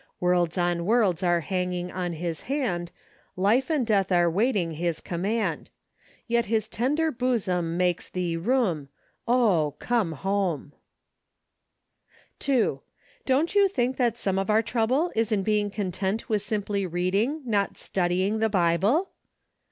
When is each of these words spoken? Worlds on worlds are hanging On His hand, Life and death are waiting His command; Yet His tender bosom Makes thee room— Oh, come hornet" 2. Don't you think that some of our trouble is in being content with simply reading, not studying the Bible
Worlds 0.19 0.57
on 0.57 0.85
worlds 0.87 1.21
are 1.21 1.41
hanging 1.41 1.91
On 1.91 2.13
His 2.13 2.41
hand, 2.49 2.91
Life 3.35 3.69
and 3.69 3.85
death 3.85 4.11
are 4.11 4.31
waiting 4.31 4.71
His 4.71 4.99
command; 4.99 5.69
Yet 6.27 6.45
His 6.45 6.67
tender 6.67 7.11
bosom 7.11 7.77
Makes 7.77 8.09
thee 8.09 8.35
room— 8.35 8.89
Oh, 9.27 9.75
come 9.77 10.13
hornet" 10.13 10.73
2. 12.39 12.81
Don't 13.27 13.53
you 13.53 13.67
think 13.67 13.97
that 13.97 14.17
some 14.17 14.39
of 14.39 14.49
our 14.49 14.63
trouble 14.63 15.11
is 15.15 15.31
in 15.31 15.43
being 15.43 15.69
content 15.69 16.27
with 16.27 16.41
simply 16.41 16.87
reading, 16.87 17.43
not 17.45 17.77
studying 17.77 18.39
the 18.39 18.49
Bible 18.49 19.11